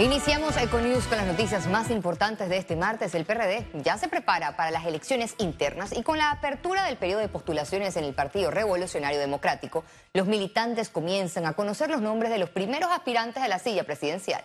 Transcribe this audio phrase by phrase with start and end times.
[0.00, 3.16] Iniciamos Econews con las noticias más importantes de este martes.
[3.16, 7.18] El PRD ya se prepara para las elecciones internas y con la apertura del periodo
[7.18, 9.84] de postulaciones en el Partido Revolucionario Democrático,
[10.14, 14.44] los militantes comienzan a conocer los nombres de los primeros aspirantes a la silla presidencial.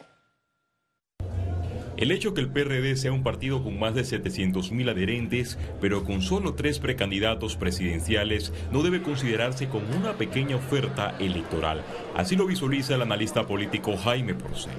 [1.97, 6.23] El hecho que el PRD sea un partido con más de 700.000 adherentes, pero con
[6.23, 11.83] solo tres precandidatos presidenciales, no debe considerarse como una pequeña oferta electoral.
[12.15, 14.73] Así lo visualiza el analista político Jaime Porcel.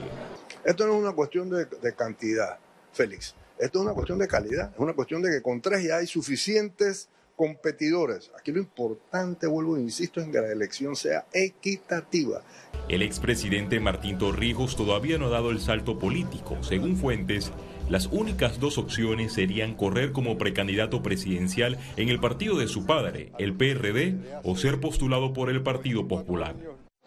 [0.65, 2.59] Esto no es una cuestión de, cantidad,
[2.93, 3.35] Félix.
[3.59, 4.73] Esto es una cuestión de calidad.
[4.73, 8.31] Es una cuestión de que con tres ya hay suficientes competidores.
[8.39, 12.43] Aquí lo importante, vuelvo e insisto, en que la elección sea equitativa.
[12.89, 16.63] El expresidente Martín Torrijos todavía no ha dado el salto político.
[16.63, 17.53] Según fuentes,
[17.89, 23.33] las únicas dos opciones serían correr como precandidato presidencial en el partido de su padre,
[23.39, 26.55] el PRD, o ser postulado por el Partido Popular.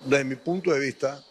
[0.05, 1.23] Desde mi punto de vista,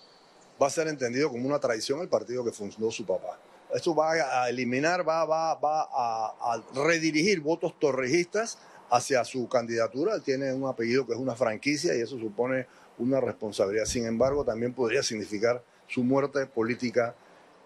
[0.61, 3.39] va a ser entendido como una traición el partido que fundó su papá.
[3.75, 8.59] Esto va a eliminar, va, a, redirigir votos torrijistas
[8.91, 10.15] hacia su candidatura.
[10.15, 12.67] Él tiene un apellido que es una franquicia y eso supone
[12.99, 13.85] una responsabilidad.
[13.85, 17.15] Sin embargo, también podría significar su muerte política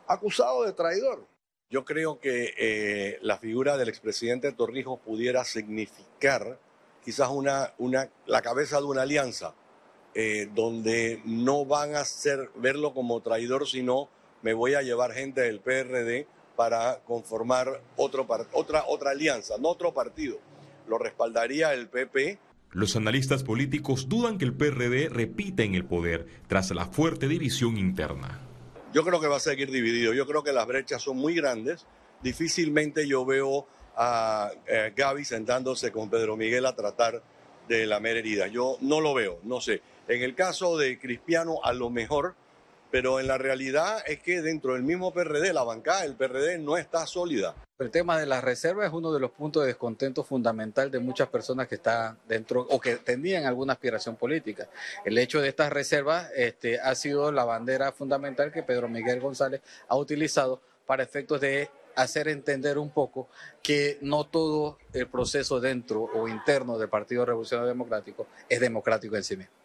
[0.06, 1.26] acusado de traidor.
[1.68, 6.58] Yo creo que eh, la figura del expresidente Torrijos pudiera significar
[7.04, 7.28] quizás
[8.26, 9.54] la cabeza de una alianza
[10.14, 14.08] eh, donde no van a ser, verlo como traidor, sino
[14.42, 19.94] me voy a llevar gente del PRD para conformar otro, otra, otra alianza, no otro
[19.94, 20.38] partido.
[20.88, 22.38] Lo respaldaría el PP.
[22.72, 27.76] Los analistas políticos dudan que el PRD repita en el poder tras la fuerte división
[27.76, 28.40] interna.
[28.92, 30.12] Yo creo que va a seguir dividido.
[30.12, 31.86] Yo creo que las brechas son muy grandes.
[32.22, 33.66] Difícilmente yo veo
[33.96, 37.22] a eh, Gaby sentándose con Pedro Miguel a tratar
[37.68, 38.48] de la mera herida.
[38.48, 39.80] Yo no lo veo, no sé.
[40.10, 42.34] En el caso de Cristiano, a lo mejor,
[42.90, 46.76] pero en la realidad es que dentro del mismo PRD, la bancada del PRD no
[46.76, 47.54] está sólida.
[47.78, 51.28] El tema de las reservas es uno de los puntos de descontento fundamental de muchas
[51.28, 54.68] personas que están dentro o que tenían alguna aspiración política.
[55.04, 59.60] El hecho de estas reservas este, ha sido la bandera fundamental que Pedro Miguel González
[59.86, 63.28] ha utilizado para efectos de hacer entender un poco
[63.62, 69.22] que no todo el proceso dentro o interno del Partido Revolucionario Democrático es democrático en
[69.22, 69.59] sí mismo.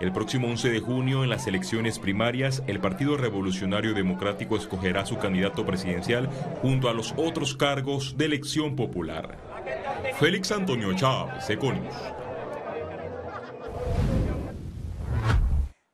[0.00, 5.18] El próximo 11 de junio, en las elecciones primarias, el Partido Revolucionario Democrático escogerá su
[5.18, 6.28] candidato presidencial
[6.62, 9.36] junto a los otros cargos de elección popular.
[10.20, 11.94] Félix Antonio Chávez, Econius.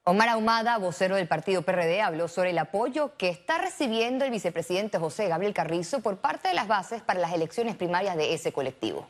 [0.06, 4.98] Omar Ahumada, vocero del partido PRD, habló sobre el apoyo que está recibiendo el vicepresidente
[4.98, 9.08] José Gabriel Carrizo por parte de las bases para las elecciones primarias de ese colectivo.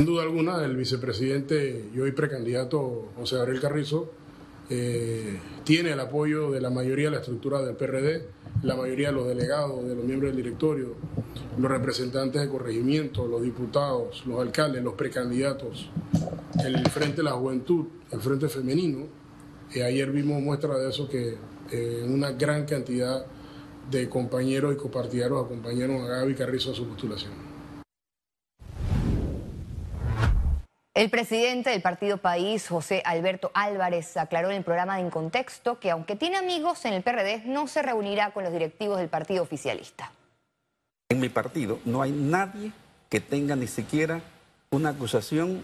[0.00, 4.10] Sin duda alguna, el vicepresidente y hoy precandidato José Gabriel Carrizo
[4.68, 8.26] eh, tiene el apoyo de la mayoría de la estructura del PRD,
[8.64, 10.96] la mayoría de los delegados, de los miembros del directorio,
[11.56, 15.88] los representantes de corregimiento, los diputados, los alcaldes, los precandidatos,
[16.62, 19.06] el Frente de la Juventud, el Frente Femenino.
[19.74, 21.38] ayer vimos muestra de eso que
[21.70, 23.24] eh, una gran cantidad
[23.90, 27.53] de compañeros y copartidarios acompañaron a Gaby Carrizo a su postulación.
[30.94, 35.80] El presidente del partido País, José Alberto Álvarez, aclaró en el programa de En Contexto
[35.80, 39.42] que aunque tiene amigos en el PRD, no se reunirá con los directivos del partido
[39.42, 40.12] oficialista.
[41.08, 42.70] En mi partido no hay nadie
[43.08, 44.20] que tenga ni siquiera
[44.70, 45.62] una acusación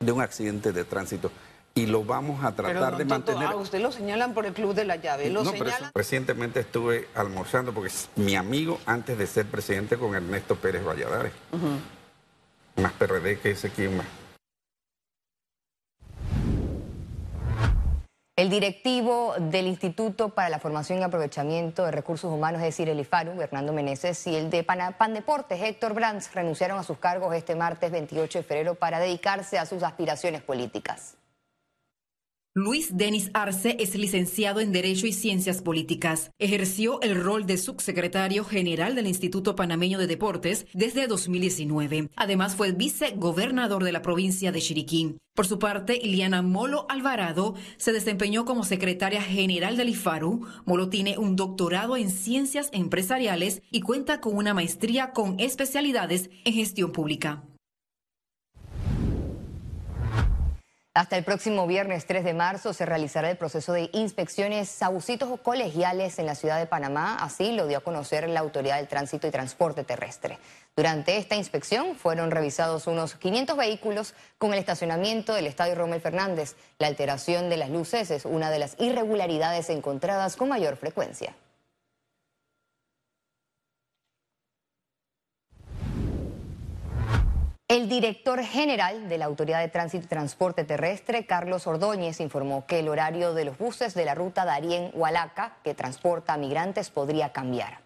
[0.00, 1.30] de un accidente de tránsito
[1.76, 3.46] y lo vamos a tratar de mantener.
[3.46, 5.30] A usted lo señalan por el Club de la Llave.
[5.30, 5.52] ¿Lo no,
[5.94, 11.32] recientemente estuve almorzando porque es mi amigo antes de ser presidente con Ernesto Pérez Valladares.
[12.74, 14.06] Más PRD que ese quien más.
[18.38, 23.00] El directivo del Instituto para la Formación y Aprovechamiento de Recursos Humanos, es decir, el
[23.00, 27.56] IFARU, Fernando Meneses, y el de Pan Deportes, Héctor Brands, renunciaron a sus cargos este
[27.56, 31.16] martes 28 de febrero para dedicarse a sus aspiraciones políticas.
[32.60, 36.32] Luis Denis Arce es licenciado en Derecho y Ciencias Políticas.
[36.40, 42.08] Ejerció el rol de subsecretario general del Instituto Panameño de Deportes desde 2019.
[42.16, 45.18] Además fue vicegobernador de la provincia de Chiriquí.
[45.36, 50.44] Por su parte, Iliana Molo Alvarado se desempeñó como secretaria general del IFARU.
[50.64, 56.54] Molo tiene un doctorado en ciencias empresariales y cuenta con una maestría con especialidades en
[56.54, 57.44] gestión pública.
[60.98, 66.18] Hasta el próximo viernes 3 de marzo se realizará el proceso de inspecciones sabucitos colegiales
[66.18, 67.18] en la ciudad de Panamá.
[67.20, 70.40] Así lo dio a conocer la Autoridad del Tránsito y Transporte Terrestre.
[70.74, 76.56] Durante esta inspección fueron revisados unos 500 vehículos con el estacionamiento del Estadio Romel Fernández.
[76.80, 81.32] La alteración de las luces es una de las irregularidades encontradas con mayor frecuencia.
[87.68, 92.78] El director general de la Autoridad de Tránsito y Transporte Terrestre, Carlos Ordóñez, informó que
[92.78, 97.82] el horario de los buses de la ruta Darién-Hualaca, que transporta a migrantes, podría cambiar.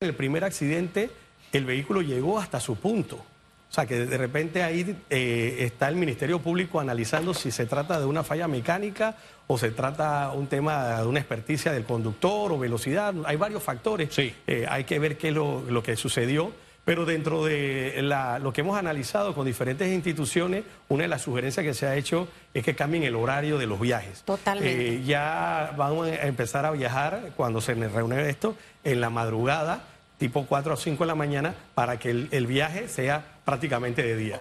[0.00, 1.10] En el primer accidente,
[1.52, 3.16] el vehículo llegó hasta su punto.
[3.16, 7.98] O sea, que de repente ahí eh, está el Ministerio Público analizando si se trata
[7.98, 9.16] de una falla mecánica
[9.48, 13.12] o se trata un tema de una experticia del conductor o velocidad.
[13.24, 14.16] Hay varios factores.
[14.16, 16.52] Eh, hay que ver qué es lo que sucedió.
[16.88, 18.00] Pero dentro de
[18.40, 22.28] lo que hemos analizado con diferentes instituciones, una de las sugerencias que se ha hecho
[22.54, 24.22] es que cambien el horario de los viajes.
[24.22, 24.94] Totalmente.
[24.94, 29.84] Eh, ya vamos a empezar a viajar cuando se reúne esto en la madrugada,
[30.16, 34.40] tipo 4 o 5 de la mañana, para que el viaje sea prácticamente de día.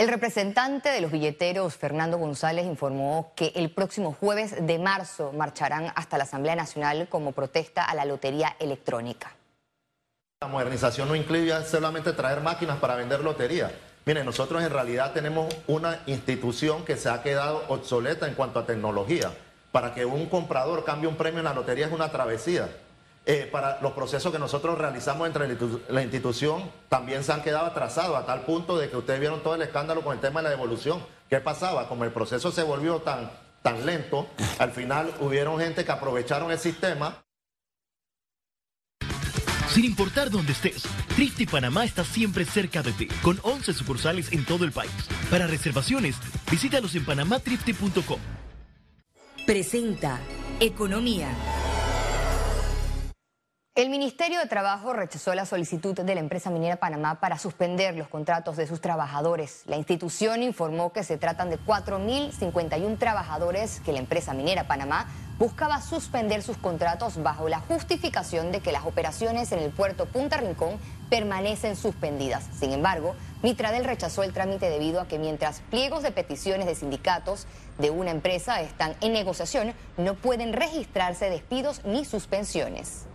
[0.00, 5.92] El representante de los billeteros, Fernando González, informó que el próximo jueves de marzo marcharán
[5.94, 9.36] hasta la Asamblea Nacional como protesta a la lotería electrónica.
[10.40, 13.72] La modernización no incluye solamente traer máquinas para vender lotería.
[14.06, 18.64] Miren, nosotros en realidad tenemos una institución que se ha quedado obsoleta en cuanto a
[18.64, 19.30] tecnología.
[19.70, 22.70] Para que un comprador cambie un premio en la lotería es una travesía.
[23.26, 25.46] Eh, para los procesos que nosotros realizamos entre
[25.88, 29.54] la institución también se han quedado atrasados a tal punto de que ustedes vieron todo
[29.54, 31.04] el escándalo con el tema de la devolución.
[31.28, 31.86] ¿Qué pasaba?
[31.86, 33.30] Como el proceso se volvió tan,
[33.62, 34.26] tan lento,
[34.58, 37.22] al final hubieron gente que aprovecharon el sistema.
[39.68, 40.82] Sin importar dónde estés,
[41.14, 44.90] Trifte Panamá está siempre cerca de ti, con 11 sucursales en todo el país.
[45.30, 46.16] Para reservaciones,
[46.50, 48.18] visítalos en panamatrifte.com.
[49.46, 50.18] Presenta
[50.58, 51.28] Economía.
[53.80, 58.08] El Ministerio de Trabajo rechazó la solicitud de la empresa minera Panamá para suspender los
[58.08, 59.62] contratos de sus trabajadores.
[59.64, 65.06] La institución informó que se tratan de 4.051 trabajadores que la empresa minera Panamá
[65.38, 70.36] buscaba suspender sus contratos bajo la justificación de que las operaciones en el puerto Punta
[70.36, 70.76] Rincón
[71.08, 72.44] permanecen suspendidas.
[72.52, 77.46] Sin embargo, Mitradel rechazó el trámite debido a que mientras pliegos de peticiones de sindicatos
[77.78, 83.06] de una empresa están en negociación, no pueden registrarse despidos ni suspensiones.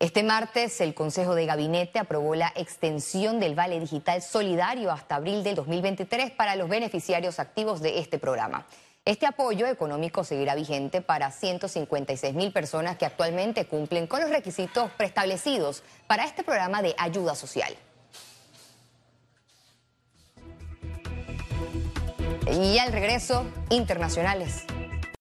[0.00, 5.44] Este martes, el Consejo de Gabinete aprobó la extensión del Vale Digital Solidario hasta abril
[5.44, 8.66] del 2023 para los beneficiarios activos de este programa.
[9.04, 14.90] Este apoyo económico seguirá vigente para 156 mil personas que actualmente cumplen con los requisitos
[14.92, 17.76] preestablecidos para este programa de ayuda social.
[22.50, 24.64] Y al regreso, internacionales.